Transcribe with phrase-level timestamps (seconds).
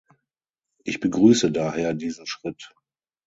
[0.83, 2.73] Ich begrüße daher diesen Schritt.